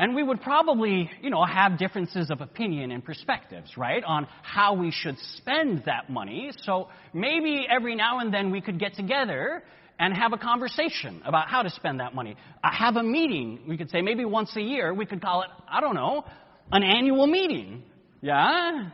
and 0.00 0.14
we 0.14 0.22
would 0.22 0.40
probably, 0.40 1.10
you 1.20 1.28
know, 1.28 1.44
have 1.44 1.78
differences 1.78 2.30
of 2.30 2.40
opinion 2.40 2.90
and 2.90 3.04
perspectives, 3.04 3.76
right, 3.76 4.02
on 4.02 4.26
how 4.40 4.72
we 4.72 4.90
should 4.90 5.18
spend 5.36 5.82
that 5.84 6.08
money. 6.08 6.52
So 6.62 6.88
maybe 7.12 7.66
every 7.68 7.94
now 7.96 8.20
and 8.20 8.32
then 8.32 8.50
we 8.50 8.62
could 8.62 8.80
get 8.80 8.94
together 8.94 9.62
and 9.98 10.16
have 10.16 10.32
a 10.32 10.38
conversation 10.38 11.20
about 11.26 11.48
how 11.48 11.60
to 11.60 11.68
spend 11.68 12.00
that 12.00 12.14
money. 12.14 12.34
Uh, 12.64 12.70
have 12.72 12.96
a 12.96 13.02
meeting. 13.02 13.60
We 13.68 13.76
could 13.76 13.90
say 13.90 14.00
maybe 14.00 14.24
once 14.24 14.56
a 14.56 14.62
year. 14.62 14.94
We 14.94 15.04
could 15.04 15.20
call 15.20 15.42
it, 15.42 15.50
I 15.68 15.82
don't 15.82 15.94
know, 15.94 16.24
an 16.72 16.82
annual 16.82 17.26
meeting. 17.26 17.82
Yeah? 18.22 18.88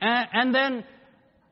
And, 0.00 0.28
and 0.32 0.54
then 0.54 0.84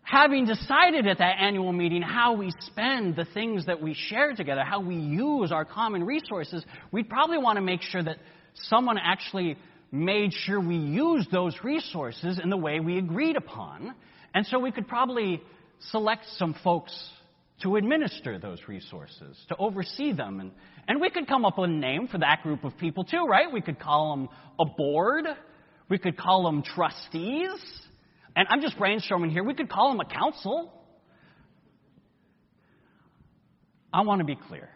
having 0.02 0.44
decided 0.44 1.06
at 1.06 1.18
that 1.18 1.37
annual 1.40 1.73
meeting 1.73 2.02
how 2.02 2.35
we 2.35 2.52
spend 2.66 3.16
the 3.16 3.25
things 3.25 3.66
that 3.66 3.80
we 3.80 3.94
share 3.94 4.35
together, 4.35 4.62
how 4.62 4.80
we 4.80 4.97
use 4.97 5.52
our 5.52 5.64
common 5.64 6.04
resources, 6.04 6.64
we'd 6.90 7.09
probably 7.09 7.38
want 7.38 7.56
to 7.56 7.62
make 7.62 7.82
sure 7.82 8.02
that 8.02 8.18
someone 8.54 8.99
actually 8.99 9.56
made 9.90 10.32
sure 10.32 10.61
we 10.61 10.76
used 10.76 11.30
those 11.30 11.54
resources 11.62 12.40
in 12.42 12.50
the 12.50 12.56
way 12.56 12.80
we 12.80 12.99
agreed 12.99 13.37
upon. 13.37 13.94
And 14.35 14.47
so 14.47 14.59
we 14.59 14.73
could 14.73 14.88
probably 14.88 15.42
select 15.90 16.25
some 16.37 16.54
folks 16.64 16.92
to 17.62 17.76
administer 17.76 18.38
those 18.38 18.59
resources, 18.66 19.37
to 19.49 19.56
oversee 19.56 20.12
them. 20.12 20.40
And, 20.40 20.50
and 20.88 21.00
we 21.00 21.11
could 21.11 21.28
come 21.28 21.44
up 21.44 21.59
with 21.59 21.71
a 21.71 21.73
name 21.73 22.09
for 22.09 22.18
that 22.18 22.42
group 22.42 22.64
of 22.64 22.76
people 22.78 23.04
too, 23.04 23.25
right? 23.28 23.52
We 23.52 23.61
could 23.61 23.78
call 23.78 24.16
them 24.16 24.28
a 24.59 24.64
board. 24.64 25.26
We 25.88 25.99
could 25.99 26.16
call 26.16 26.44
them 26.44 26.62
trustees. 26.62 27.50
And 28.35 28.47
I'm 28.49 28.61
just 28.61 28.77
brainstorming 28.79 29.31
here. 29.31 29.45
We 29.45 29.55
could 29.55 29.69
call 29.69 29.91
them 29.91 30.01
a 30.01 30.05
council. 30.05 30.73
I 33.93 34.03
want 34.03 34.21
to 34.21 34.25
be 34.25 34.37
clear. 34.37 34.69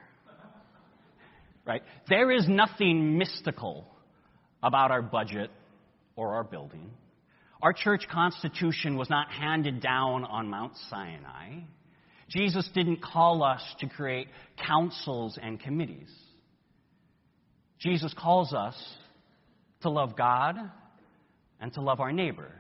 Right? 1.65 1.83
There 2.09 2.31
is 2.31 2.47
nothing 2.49 3.19
mystical 3.19 3.87
about 4.63 4.91
our 4.91 5.03
budget 5.03 5.51
or 6.15 6.35
our 6.35 6.45
building. 6.45 6.91
Our 7.63 7.73
church 7.73 8.07
constitution 8.11 8.97
was 8.97 9.09
not 9.09 9.31
handed 9.31 9.81
down 9.81 10.25
on 10.25 10.49
Mount 10.49 10.75
Sinai. 10.91 11.61
Jesus 12.29 12.69
didn't 12.75 13.03
call 13.03 13.43
us 13.43 13.63
to 13.81 13.89
create 13.89 14.29
councils 14.67 15.39
and 15.41 15.59
committees. 15.59 16.11
Jesus 17.79 18.15
calls 18.17 18.53
us 18.53 18.75
to 19.83 19.91
love 19.91 20.17
God 20.17 20.57
and 21.61 21.73
to 21.75 21.81
love 21.81 22.01
our 22.01 22.13
neighbor. 22.13 22.51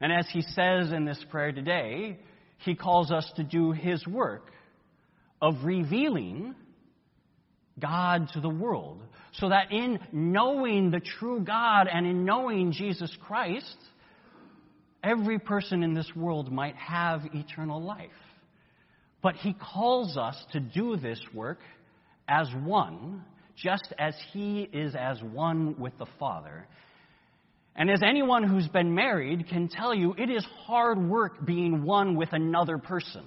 And 0.00 0.12
as 0.12 0.26
he 0.32 0.42
says 0.42 0.92
in 0.92 1.04
this 1.04 1.22
prayer 1.30 1.52
today, 1.52 2.18
he 2.58 2.74
calls 2.74 3.10
us 3.10 3.30
to 3.36 3.44
do 3.44 3.72
his 3.72 4.06
work 4.06 4.50
of 5.42 5.54
revealing 5.64 6.54
God 7.78 8.28
to 8.34 8.40
the 8.40 8.48
world. 8.48 9.02
So 9.32 9.48
that 9.48 9.72
in 9.72 9.98
knowing 10.12 10.90
the 10.90 11.00
true 11.00 11.40
God 11.40 11.86
and 11.92 12.06
in 12.06 12.24
knowing 12.24 12.72
Jesus 12.72 13.14
Christ, 13.26 13.76
every 15.02 15.38
person 15.38 15.82
in 15.82 15.94
this 15.94 16.10
world 16.14 16.52
might 16.52 16.76
have 16.76 17.22
eternal 17.32 17.82
life. 17.82 18.10
But 19.22 19.36
he 19.36 19.54
calls 19.54 20.16
us 20.16 20.36
to 20.52 20.60
do 20.60 20.96
this 20.96 21.20
work 21.34 21.60
as 22.26 22.48
one, 22.64 23.24
just 23.56 23.92
as 23.98 24.14
he 24.32 24.68
is 24.72 24.94
as 24.94 25.22
one 25.22 25.78
with 25.78 25.96
the 25.98 26.06
Father. 26.18 26.66
And 27.80 27.90
as 27.90 28.02
anyone 28.02 28.42
who's 28.42 28.68
been 28.68 28.94
married 28.94 29.48
can 29.48 29.66
tell 29.66 29.94
you, 29.94 30.14
it 30.18 30.28
is 30.28 30.44
hard 30.66 30.98
work 30.98 31.46
being 31.46 31.82
one 31.82 32.14
with 32.14 32.28
another 32.34 32.76
person. 32.76 33.24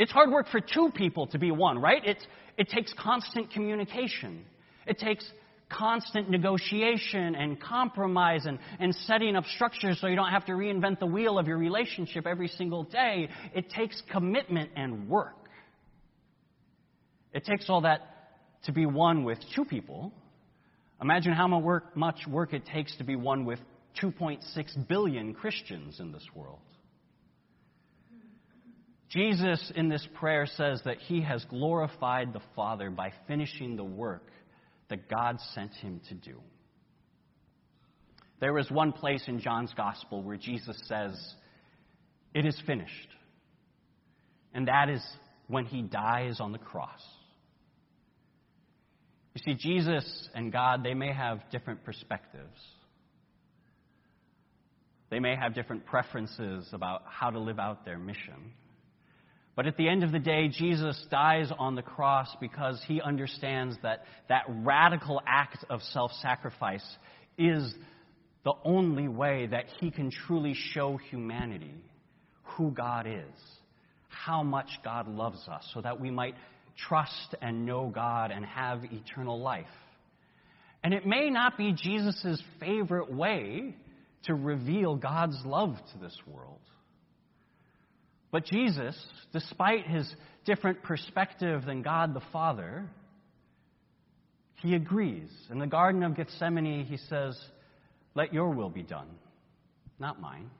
It's 0.00 0.10
hard 0.10 0.32
work 0.32 0.48
for 0.48 0.60
two 0.60 0.90
people 0.96 1.28
to 1.28 1.38
be 1.38 1.52
one, 1.52 1.78
right? 1.78 2.02
It's, 2.04 2.26
it 2.56 2.70
takes 2.70 2.92
constant 2.98 3.52
communication. 3.52 4.44
It 4.84 4.98
takes 4.98 5.24
constant 5.68 6.28
negotiation 6.28 7.36
and 7.36 7.60
compromise 7.60 8.46
and, 8.46 8.58
and 8.80 8.92
setting 9.06 9.36
up 9.36 9.44
structures 9.54 10.00
so 10.00 10.08
you 10.08 10.16
don't 10.16 10.32
have 10.32 10.46
to 10.46 10.52
reinvent 10.54 10.98
the 10.98 11.06
wheel 11.06 11.38
of 11.38 11.46
your 11.46 11.58
relationship 11.58 12.26
every 12.26 12.48
single 12.48 12.82
day. 12.82 13.28
It 13.54 13.70
takes 13.70 14.02
commitment 14.10 14.70
and 14.74 15.08
work. 15.08 15.36
It 17.32 17.44
takes 17.44 17.70
all 17.70 17.82
that 17.82 18.00
to 18.64 18.72
be 18.72 18.86
one 18.86 19.22
with 19.22 19.38
two 19.54 19.64
people. 19.64 20.12
Imagine 21.00 21.32
how 21.32 21.46
much 21.94 22.26
work 22.26 22.52
it 22.52 22.66
takes 22.66 22.96
to 22.96 23.04
be 23.04 23.16
one 23.16 23.44
with 23.44 23.60
2.6 24.02 24.88
billion 24.88 25.34
Christians 25.34 26.00
in 26.00 26.12
this 26.12 26.26
world. 26.34 26.58
Jesus, 29.08 29.72
in 29.74 29.88
this 29.88 30.06
prayer, 30.14 30.46
says 30.46 30.82
that 30.84 30.98
he 30.98 31.22
has 31.22 31.44
glorified 31.46 32.32
the 32.32 32.42
Father 32.54 32.90
by 32.90 33.12
finishing 33.26 33.76
the 33.76 33.84
work 33.84 34.26
that 34.90 35.08
God 35.08 35.38
sent 35.54 35.72
him 35.74 36.00
to 36.08 36.14
do. 36.14 36.40
There 38.40 38.58
is 38.58 38.70
one 38.70 38.92
place 38.92 39.22
in 39.26 39.40
John's 39.40 39.72
Gospel 39.74 40.22
where 40.22 40.36
Jesus 40.36 40.80
says, 40.86 41.14
It 42.34 42.44
is 42.44 42.60
finished. 42.66 43.08
And 44.52 44.68
that 44.68 44.88
is 44.88 45.04
when 45.46 45.64
he 45.64 45.82
dies 45.82 46.40
on 46.40 46.52
the 46.52 46.58
cross. 46.58 47.02
You 49.38 49.52
see, 49.52 49.58
Jesus 49.58 50.28
and 50.34 50.50
God, 50.50 50.82
they 50.82 50.94
may 50.94 51.12
have 51.12 51.38
different 51.52 51.84
perspectives. 51.84 52.58
They 55.10 55.20
may 55.20 55.36
have 55.36 55.54
different 55.54 55.86
preferences 55.86 56.68
about 56.72 57.02
how 57.06 57.30
to 57.30 57.38
live 57.38 57.60
out 57.60 57.84
their 57.84 57.98
mission. 57.98 58.52
But 59.54 59.66
at 59.66 59.76
the 59.76 59.88
end 59.88 60.02
of 60.02 60.10
the 60.10 60.18
day, 60.18 60.48
Jesus 60.48 61.00
dies 61.08 61.52
on 61.56 61.76
the 61.76 61.82
cross 61.82 62.28
because 62.40 62.82
he 62.88 63.00
understands 63.00 63.76
that 63.84 64.04
that 64.28 64.44
radical 64.48 65.22
act 65.24 65.64
of 65.70 65.82
self 65.92 66.10
sacrifice 66.20 66.84
is 67.36 67.72
the 68.44 68.54
only 68.64 69.06
way 69.06 69.46
that 69.46 69.66
he 69.78 69.92
can 69.92 70.10
truly 70.10 70.54
show 70.72 70.96
humanity 70.96 71.74
who 72.42 72.72
God 72.72 73.06
is, 73.06 73.40
how 74.08 74.42
much 74.42 74.68
God 74.82 75.06
loves 75.06 75.46
us, 75.46 75.64
so 75.74 75.80
that 75.80 76.00
we 76.00 76.10
might 76.10 76.34
trust 76.86 77.34
and 77.40 77.66
know 77.66 77.90
God 77.92 78.30
and 78.30 78.44
have 78.44 78.84
eternal 78.84 79.40
life. 79.40 79.66
And 80.82 80.94
it 80.94 81.06
may 81.06 81.30
not 81.30 81.58
be 81.58 81.72
Jesus' 81.72 82.42
favorite 82.60 83.12
way 83.12 83.74
to 84.24 84.34
reveal 84.34 84.96
God's 84.96 85.38
love 85.44 85.76
to 85.92 85.98
this 85.98 86.16
world. 86.26 86.60
But 88.30 88.44
Jesus, 88.44 88.96
despite 89.32 89.86
his 89.86 90.08
different 90.44 90.82
perspective 90.82 91.64
than 91.64 91.82
God 91.82 92.14
the 92.14 92.22
Father, 92.32 92.88
he 94.56 94.74
agrees. 94.74 95.30
In 95.50 95.58
the 95.58 95.66
Garden 95.66 96.02
of 96.02 96.16
Gethsemane, 96.16 96.84
he 96.84 96.96
says, 97.08 97.38
Let 98.14 98.34
your 98.34 98.50
will 98.50 98.70
be 98.70 98.82
done, 98.82 99.08
not 99.98 100.20
mine. 100.20 100.50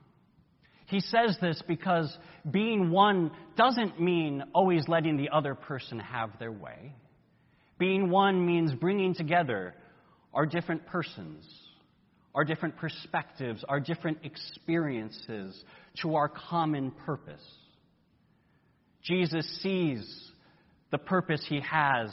He 0.89 1.01
says 1.01 1.37
this 1.41 1.63
because 1.69 2.17
being 2.51 2.91
one 2.91 3.31
doesn't 3.57 4.01
mean 4.01 4.43
always 4.55 4.89
letting 4.89 5.19
the 5.19 5.29
other 5.29 5.55
person 5.55 5.99
have 5.99 6.31
their 6.39 6.53
way. 6.53 6.95
Being 7.79 8.11
one 8.11 8.45
means 8.45 8.73
bringing 8.75 9.15
together 9.15 9.75
our 10.33 10.47
different 10.47 10.87
persons, 10.87 11.45
our 12.35 12.43
different 12.43 12.77
perspectives, 12.77 13.65
our 13.69 13.81
different 13.81 14.19
experiences 14.25 15.63
to 16.01 16.15
our 16.15 16.29
common 16.29 16.91
purpose. 16.91 17.45
Jesus 19.03 19.47
sees 19.63 20.31
the 20.91 20.99
purpose 20.99 21.45
he 21.47 21.61
has 21.61 22.11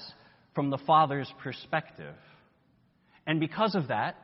from 0.54 0.70
the 0.70 0.80
Father's 0.80 1.32
perspective. 1.42 2.16
And 3.26 3.40
because 3.40 3.74
of 3.74 3.88
that, 3.88 4.18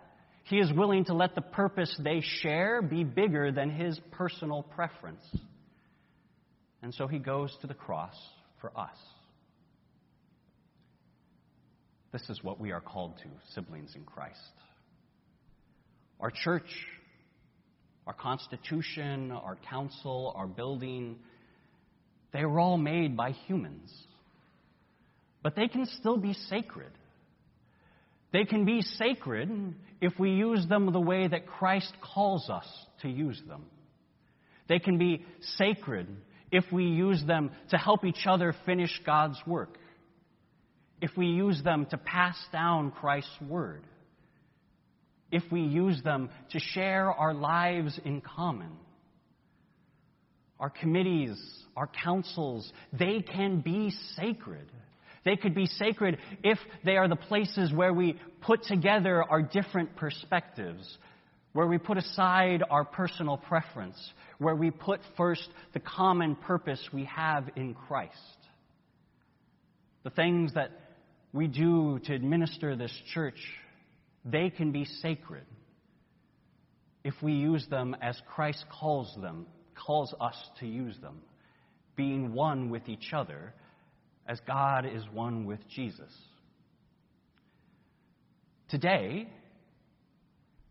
he 0.44 0.58
is 0.58 0.72
willing 0.74 1.06
to 1.06 1.14
let 1.14 1.36
the 1.36 1.42
purpose 1.42 1.96
they 2.04 2.22
share 2.42 2.82
be 2.82 3.04
bigger 3.04 3.52
than 3.52 3.70
his 3.70 4.00
personal 4.12 4.64
preference. 4.64 5.24
And 6.82 6.94
so 6.94 7.08
he 7.08 7.20
goes 7.20 7.56
to 7.62 7.68
the 7.68 7.74
cross 7.74 8.16
for 8.60 8.72
us. 8.78 8.96
This 12.12 12.24
is 12.30 12.44
what 12.44 12.60
we 12.60 12.72
are 12.72 12.82
called 12.82 13.18
to, 13.20 13.54
siblings 13.54 13.96
in 13.96 14.04
Christ. 14.04 14.38
Our 16.20 16.32
church, 16.32 16.70
our 18.06 18.14
constitution, 18.14 19.32
our 19.32 19.58
council, 19.70 20.34
our 20.36 20.48
building, 20.48 21.18
they 22.34 22.46
were 22.46 22.60
all 22.60 22.78
made 22.78 23.16
by 23.16 23.32
humans. 23.32 23.92
But 25.44 25.56
they 25.56 25.68
can 25.68 25.86
still 26.00 26.18
be 26.18 26.34
sacred. 26.34 26.92
They 28.32 28.46
can 28.46 28.66
be 28.66 28.82
sacred 28.82 29.76
if 30.00 30.18
we 30.18 30.32
use 30.32 30.66
them 30.68 30.92
the 30.92 31.00
way 31.00 31.28
that 31.28 31.48
Christ 31.48 31.94
calls 32.02 32.50
us 32.50 32.66
to 33.02 33.10
use 33.10 33.42
them. 33.48 33.66
They 34.68 34.80
can 34.80 34.98
be 34.98 35.26
sacred 35.58 36.08
if 36.52 36.66
we 36.72 36.86
use 36.86 37.24
them 37.26 37.52
to 37.70 37.78
help 37.78 38.06
each 38.06 38.26
other 38.26 38.56
finish 38.66 39.02
God's 39.06 39.38
work, 39.46 39.78
if 41.02 41.12
we 41.18 41.28
use 41.28 41.62
them 41.64 41.88
to 41.88 41.98
pass 41.98 42.38
down 42.52 42.92
Christ's 42.92 43.42
word, 43.42 43.84
if 45.32 45.44
we 45.52 45.62
use 45.62 46.02
them 46.04 46.30
to 46.52 46.60
share 46.60 47.12
our 47.12 47.34
lives 47.34 48.00
in 48.04 48.22
common. 48.22 48.72
Our 50.60 50.70
committees, 50.70 51.42
our 51.76 51.88
councils, 51.88 52.72
they 52.94 53.22
can 53.22 53.62
be 53.62 53.92
sacred. 54.16 54.72
They 55.24 55.36
could 55.36 55.54
be 55.54 55.68
sacred 55.68 56.18
if 56.44 56.58
they 56.84 56.98
are 56.98 57.08
the 57.08 57.16
places 57.16 57.72
where 57.72 57.94
we 57.94 58.20
put 58.42 58.64
together 58.64 59.24
our 59.24 59.42
different 59.42 59.96
perspectives, 59.96 60.98
where 61.54 61.68
we 61.68 61.78
put 61.78 61.98
aside 61.98 62.64
our 62.70 62.84
personal 62.84 63.38
preference, 63.38 63.98
where 64.40 64.56
we 64.56 64.72
put 64.72 65.00
first 65.18 65.48
the 65.74 65.80
common 65.80 66.36
purpose 66.36 66.82
we 66.92 67.06
have 67.06 67.50
in 67.56 67.76
Christ. 67.76 68.18
The 70.04 70.10
things 70.10 70.56
that 70.56 70.72
we 71.34 71.48
do 71.48 72.00
to 72.06 72.14
administer 72.16 72.76
this 72.76 72.94
church, 73.14 73.40
they 74.26 74.50
can 74.50 74.72
be 74.72 74.86
sacred 74.86 75.46
if 77.04 77.14
we 77.22 77.34
use 77.34 77.66
them 77.68 77.96
as 78.02 78.20
Christ 78.34 78.64
calls 78.70 79.16
them, 79.22 79.46
calls 79.76 80.14
us 80.20 80.36
to 80.60 80.68
use 80.68 80.98
them, 81.02 81.22
being 81.96 82.34
one 82.34 82.70
with 82.70 82.90
each 82.90 83.14
other 83.14 83.54
as 84.32 84.40
God 84.48 84.86
is 84.86 85.04
one 85.12 85.46
with 85.46 85.60
Jesus. 85.76 86.12
Today, 88.70 89.28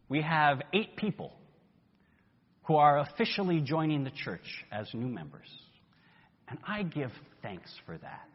we 0.09 0.23
have 0.23 0.63
eight 0.73 0.97
people 0.97 1.35
who 2.63 2.77
are 2.77 3.01
officially 3.01 3.61
joining 3.61 4.03
the 4.03 4.11
church 4.11 4.65
as 4.73 4.89
new 4.95 5.09
members. 5.09 5.49
And 6.49 6.59
I 6.67 6.85
give 6.85 7.11
thanks 7.43 7.71
for 7.85 7.99
that. 7.99 8.27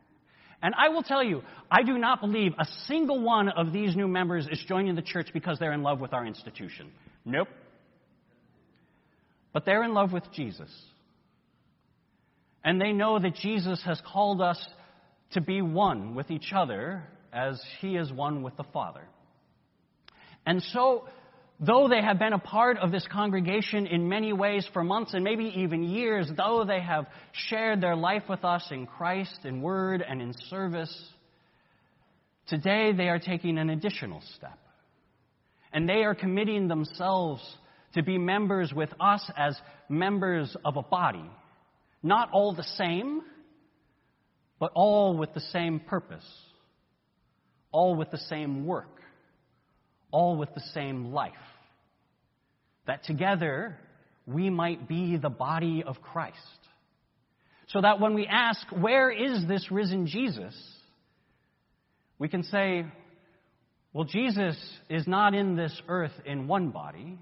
And 0.61 0.75
I 0.77 0.89
will 0.89 1.01
tell 1.01 1.23
you, 1.23 1.41
I 1.71 1.81
do 1.81 1.97
not 1.97 2.21
believe 2.21 2.53
a 2.59 2.65
single 2.85 3.19
one 3.19 3.49
of 3.49 3.73
these 3.73 3.95
new 3.95 4.07
members 4.07 4.47
is 4.51 4.63
joining 4.67 4.93
the 4.93 5.01
church 5.01 5.29
because 5.33 5.57
they're 5.57 5.73
in 5.73 5.81
love 5.81 5.99
with 5.99 6.13
our 6.13 6.27
institution. 6.27 6.91
Nope. 7.25 7.47
But 9.53 9.65
they're 9.65 9.83
in 9.83 9.95
love 9.95 10.13
with 10.13 10.31
Jesus. 10.33 10.69
And 12.63 12.79
they 12.79 12.91
know 12.91 13.17
that 13.17 13.33
Jesus 13.35 13.81
has 13.85 13.99
called 14.05 14.39
us 14.39 14.63
to 15.31 15.41
be 15.41 15.61
one 15.61 16.15
with 16.15 16.31
each 16.31 16.51
other 16.53 17.03
as 17.33 17.61
he 17.81 17.95
is 17.95 18.11
one 18.11 18.43
with 18.43 18.55
the 18.57 18.63
Father. 18.63 19.07
And 20.45 20.61
so, 20.71 21.05
though 21.59 21.87
they 21.87 22.01
have 22.01 22.19
been 22.19 22.33
a 22.33 22.39
part 22.39 22.77
of 22.77 22.91
this 22.91 23.05
congregation 23.11 23.87
in 23.87 24.07
many 24.07 24.31
ways 24.31 24.67
for 24.73 24.83
months 24.83 25.13
and 25.13 25.23
maybe 25.23 25.51
even 25.57 25.83
years, 25.83 26.29
though 26.37 26.63
they 26.65 26.79
have 26.79 27.07
shared 27.33 27.81
their 27.81 27.95
life 27.95 28.23
with 28.29 28.45
us 28.45 28.65
in 28.71 28.85
Christ, 28.85 29.39
in 29.43 29.61
word, 29.61 30.03
and 30.07 30.21
in 30.21 30.33
service, 30.49 30.95
today 32.47 32.93
they 32.93 33.09
are 33.09 33.19
taking 33.19 33.57
an 33.57 33.69
additional 33.69 34.21
step. 34.37 34.57
And 35.73 35.89
they 35.89 36.03
are 36.03 36.15
committing 36.15 36.67
themselves 36.67 37.41
to 37.95 38.03
be 38.03 38.17
members 38.17 38.71
with 38.73 38.89
us 38.99 39.29
as 39.35 39.57
members 39.89 40.55
of 40.63 40.77
a 40.77 40.81
body. 40.83 41.29
Not 42.03 42.29
all 42.31 42.53
the 42.53 42.63
same, 42.77 43.21
but 44.59 44.71
all 44.73 45.17
with 45.17 45.33
the 45.33 45.41
same 45.41 45.79
purpose, 45.79 46.25
all 47.71 47.95
with 47.95 48.11
the 48.11 48.17
same 48.17 48.65
work, 48.65 49.01
all 50.11 50.37
with 50.37 50.53
the 50.53 50.63
same 50.73 51.11
life. 51.11 51.33
That 52.87 53.03
together 53.03 53.77
we 54.25 54.49
might 54.49 54.87
be 54.87 55.17
the 55.17 55.29
body 55.29 55.83
of 55.85 56.01
Christ. 56.01 56.37
So 57.67 57.81
that 57.81 57.99
when 57.99 58.13
we 58.13 58.27
ask, 58.27 58.65
Where 58.71 59.11
is 59.11 59.45
this 59.47 59.69
risen 59.71 60.07
Jesus? 60.07 60.55
we 62.17 62.29
can 62.29 62.43
say, 62.43 62.85
Well, 63.91 64.05
Jesus 64.05 64.57
is 64.89 65.05
not 65.07 65.33
in 65.33 65.55
this 65.55 65.81
earth 65.87 66.13
in 66.25 66.47
one 66.47 66.69
body. 66.69 67.17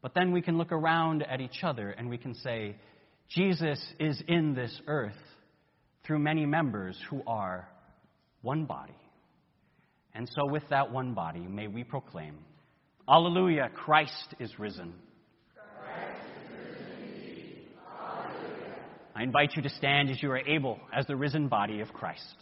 But 0.00 0.14
then 0.14 0.30
we 0.30 0.42
can 0.42 0.58
look 0.58 0.70
around 0.70 1.24
at 1.24 1.40
each 1.40 1.64
other 1.64 1.90
and 1.90 2.08
we 2.08 2.18
can 2.18 2.34
say, 2.36 2.76
Jesus 3.28 3.84
is 3.98 4.22
in 4.28 4.54
this 4.54 4.80
earth 4.86 5.12
through 6.08 6.18
many 6.18 6.46
members 6.46 6.98
who 7.10 7.22
are 7.26 7.68
one 8.40 8.64
body. 8.64 8.96
And 10.14 10.26
so, 10.34 10.50
with 10.50 10.62
that 10.70 10.90
one 10.90 11.12
body, 11.12 11.40
may 11.40 11.68
we 11.68 11.84
proclaim, 11.84 12.38
Alleluia, 13.06 13.68
Christ 13.74 14.34
is 14.40 14.58
risen. 14.58 14.94
I 19.14 19.22
invite 19.22 19.54
you 19.54 19.62
to 19.62 19.68
stand 19.68 20.10
as 20.10 20.22
you 20.22 20.30
are 20.30 20.38
able 20.38 20.78
as 20.94 21.06
the 21.06 21.16
risen 21.16 21.48
body 21.48 21.80
of 21.80 21.92
Christ. 21.92 22.36